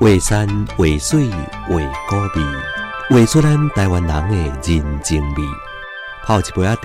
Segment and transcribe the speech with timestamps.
[0.00, 0.46] 画山
[0.76, 1.74] 画水画
[2.08, 2.46] 古味，
[3.10, 5.42] 画出咱台湾人的人情味。
[6.24, 6.82] 泡一杯仔茶，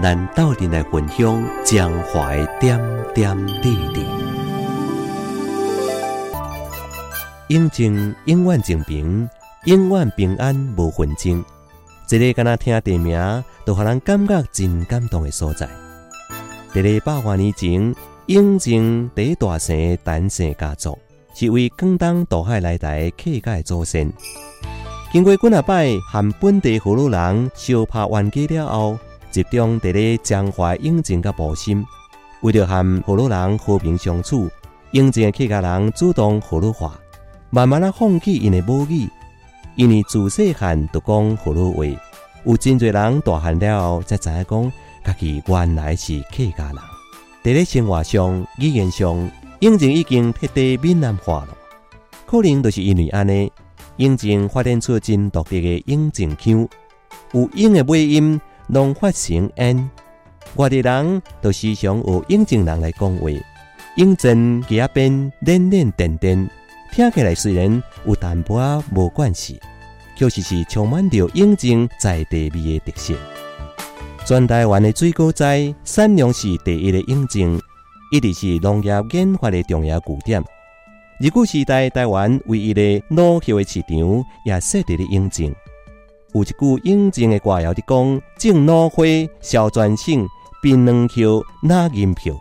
[0.00, 2.78] 咱斗阵来分享江淮点
[3.12, 4.06] 点滴滴。
[7.48, 9.28] 永靖永远静平，
[9.64, 11.44] 永远平安无纷争。
[12.08, 15.68] 一个敢若听地名，都互人感觉真感动的所在。
[16.72, 17.92] 伫咧百万年前，
[18.26, 20.96] 永靖第一大姓陈姓家族。
[21.34, 24.10] 是为广东渡海来台客家祖先，
[25.12, 28.98] 经过几啊摆和本地葫芦人相拍冤家了后，
[29.32, 31.84] 集中伫咧江淮永靖甲埔心，
[32.42, 34.48] 为了和葫芦人和平相处，
[34.92, 36.96] 永靖的客家人主动葫芦话，
[37.50, 39.08] 慢慢啊放弃因的母语，
[39.74, 41.84] 因为自细汉就讲葫芦话，
[42.44, 44.72] 有真侪人大汉了后才知影讲，
[45.02, 46.76] 家己原来是客家人，
[47.42, 49.28] 伫咧生活上、语言上。
[49.64, 51.56] 永靖已经彻底闽南化了，
[52.26, 53.50] 可能就是因为安尼，
[53.96, 56.68] 永靖发展出真独特的永靖腔，
[57.32, 59.88] 有永的尾音，拢发成 n。
[60.56, 63.30] 外地人都时常有永靖人来讲话，
[63.96, 66.50] 永镇加边练练点点，
[66.92, 69.58] 听起来虽然有淡薄仔无关系，
[70.14, 73.14] 确实是充满着永靖在地味的特色。
[74.26, 77.58] 全台湾的水果栽产量是第一的永靖。
[78.12, 80.42] 一直是农业研发的重要据点。
[81.20, 85.54] 日据时代，台湾唯一的农业的市场也设伫咧永靖。
[86.32, 89.04] 有一句永靖的歌谣伫讲：“种农花
[89.40, 90.26] 销全省，
[90.60, 92.34] 槟榔叶拿银票。”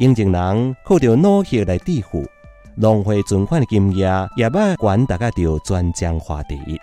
[0.00, 2.24] 永靖人靠着农业来致富，
[2.76, 6.80] 农会存款的金额也把管大家着专江华第一。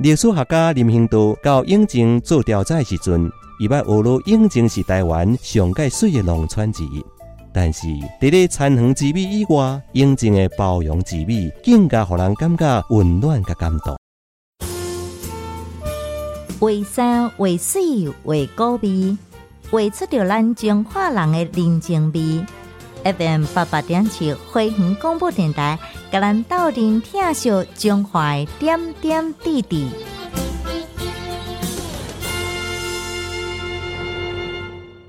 [0.00, 7.02] 历史学家林兴都到永靖做调查时阵，伊捌学了永靖是台湾上界水的农村之一。
[7.58, 7.86] 但是，
[8.20, 13.96] 伫咧残垣之美以外，永靖的包容之美，更加让人感觉温暖甲感动。
[16.60, 19.16] 为山为水为高味，
[19.70, 22.44] 画出着咱中华人的人情味。
[23.10, 25.78] FM 八八点七辉煌广播电台，
[26.12, 29.88] 甲咱斗阵听笑中华点点滴滴。